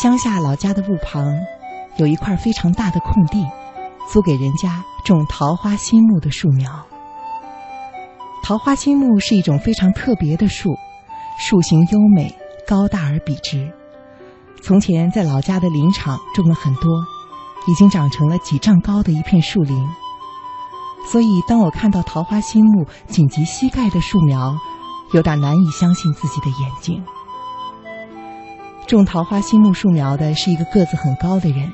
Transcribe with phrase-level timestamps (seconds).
[0.00, 1.24] 乡下老家的路旁，
[1.96, 3.44] 有一块非常大的空地，
[4.08, 6.86] 租给人家种桃花心木的树苗。
[8.44, 10.70] 桃花心木是一种非常特别的树，
[11.36, 12.32] 树形优美，
[12.64, 13.72] 高大而笔直。
[14.62, 16.88] 从前在老家的林场种了很多，
[17.66, 19.84] 已经长成了几丈高的一片树林。
[21.10, 24.54] 所以，当我看到桃花心木仅及膝盖的树苗，
[25.12, 27.04] 有点难以相信自己的眼睛。
[28.88, 31.70] 种桃花心木树苗的是一个个子很高的人，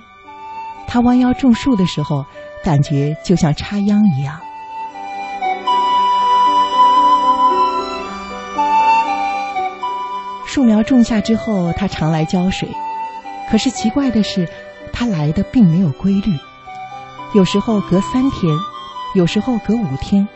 [0.84, 2.26] 他弯腰种树的时候，
[2.64, 4.40] 感觉就像插秧一样。
[10.44, 12.68] 树苗种下之后，他常来浇水，
[13.48, 14.48] 可是奇怪的是，
[14.92, 16.36] 他来的并没有规律，
[17.32, 18.52] 有时候隔三天。
[19.14, 20.26] 有时候隔五天，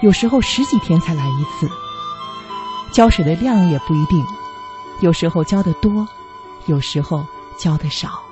[0.00, 1.68] 有时候十几天才来一次。
[2.92, 4.24] 浇水的量也不一定，
[5.02, 6.06] 有时候浇的多，
[6.66, 7.26] 有时候
[7.58, 8.22] 浇的少。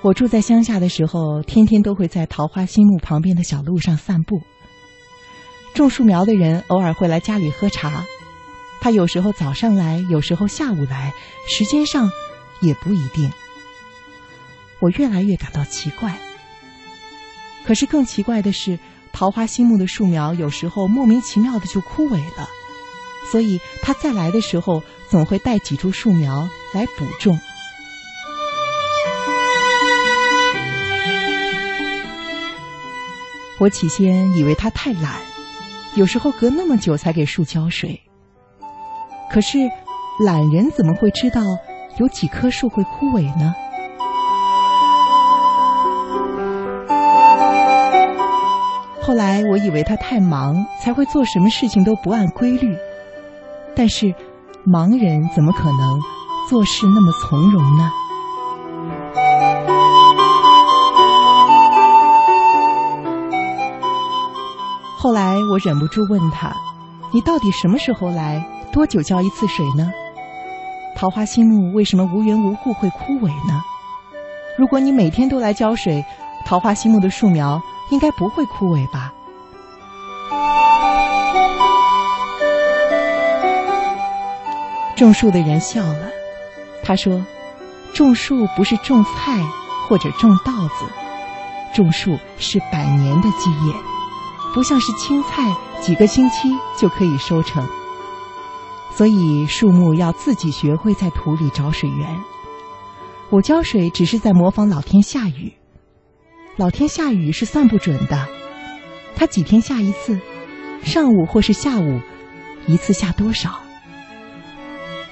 [0.00, 4.40] 我住在乡下的时候，天天都会在桃花心木旁边的小路上散步。
[5.74, 8.06] 种树苗的人偶尔会来家里喝茶，
[8.80, 11.12] 他有时候早上来，有时候下午来，
[11.46, 12.10] 时间上
[12.62, 13.30] 也不一定。
[14.80, 16.18] 我越来越感到奇怪。
[17.66, 18.78] 可是更奇怪的是，
[19.12, 22.48] 桃花心木的树苗有时候莫名其妙的就枯萎了，
[23.30, 27.38] 所以他再来的时候总会带几株树苗来补种。
[33.58, 35.20] 我起先以为他太懒，
[35.94, 38.00] 有时候隔那么久才给树浇水。
[39.30, 39.58] 可是，
[40.24, 41.42] 懒人怎么会知道
[41.98, 43.54] 有几棵树会枯萎呢？
[49.02, 52.76] 后来我以为他太忙，才会做什么事情都不按规律。
[53.82, 54.14] 但是，
[54.66, 55.98] 盲人怎么可能
[56.50, 57.90] 做事那么从容呢？
[64.98, 66.54] 后来我忍不住问他
[67.10, 68.46] ：“你到底什么时候来？
[68.70, 69.90] 多久浇一次水呢？
[70.94, 73.62] 桃花心木为什么无缘无故会枯萎呢？
[74.58, 76.04] 如果你每天都来浇水，
[76.44, 77.58] 桃花心木的树苗……”
[77.90, 79.09] 应该不会枯萎吧？
[85.00, 86.10] 种树的人笑了，
[86.84, 87.24] 他说
[87.94, 89.42] ：“种树不是种菜
[89.88, 90.84] 或者种稻子，
[91.74, 93.74] 种树是百年的基业，
[94.52, 97.66] 不像是青菜，几个星期就可以收成。
[98.94, 102.20] 所以树木要自己学会在土里找水源。
[103.30, 105.54] 我浇水只是在模仿老天下雨。”
[106.58, 108.28] 老天下雨是算不准的，
[109.16, 110.20] 他几天下一次，
[110.82, 112.00] 上午或是下午，
[112.66, 113.60] 一次下多少？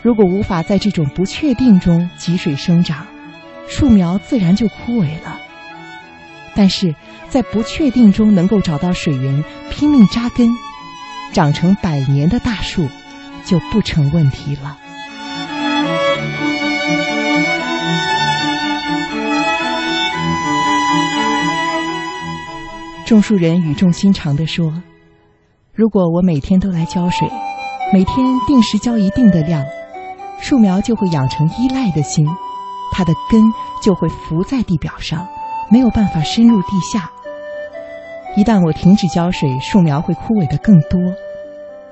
[0.02, 3.06] 如果无法在这种不确定中汲水生长，
[3.66, 5.38] 树苗自然就枯萎了。
[6.54, 6.94] 但是
[7.28, 10.48] 在不确定中能够找到水源，拼命扎根，
[11.32, 12.88] 长成百年的大树，
[13.44, 14.76] 就不成问题了。
[23.04, 24.82] 种树人语重心长地说
[25.74, 27.28] ：“如果我每天都来浇水，
[27.92, 29.64] 每天定时浇一定的量，
[30.40, 32.26] 树苗就会养成依赖的心，
[32.92, 33.42] 它的根
[33.82, 35.26] 就会浮在地表上，
[35.70, 37.10] 没有办法深入地下。
[38.36, 41.00] 一旦我停止浇水，树苗会枯萎的更多，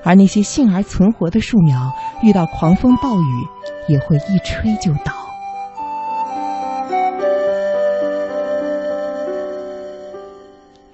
[0.05, 1.93] 而那些幸而存活的树苗，
[2.23, 3.47] 遇到狂风暴雨，
[3.89, 5.13] 也会一吹就倒。”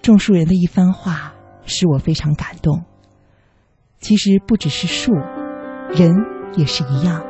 [0.03, 1.33] 种树人的一番话
[1.65, 2.83] 使我非常感动。
[4.01, 5.13] 其实不只是树，
[5.95, 6.13] 人
[6.57, 7.23] 也是一样。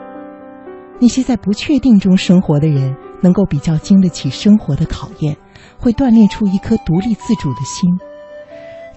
[1.02, 5.36] 那些在不确定中生活的人，能够比较经得起生活的考验，
[5.76, 7.90] 会锻炼出一颗独立自主的心。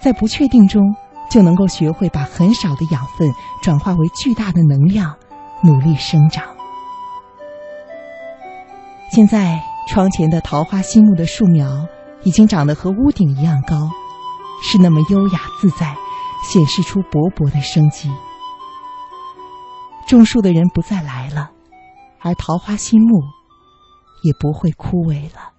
[0.00, 0.80] 在不确定中，
[1.28, 3.28] 就能够学会把很少的养分
[3.60, 5.16] 转化为巨大的能量，
[5.64, 6.44] 努力生长。
[9.10, 11.86] 现在窗前的桃花心木的树苗。
[12.22, 13.88] 已经长得和屋顶一样高，
[14.60, 15.94] 是那么优雅自在，
[16.42, 18.10] 显示出勃勃的生机。
[20.08, 21.50] 种树的人不再来了，
[22.26, 23.22] 而桃花心木
[24.24, 25.52] 也不会枯萎了。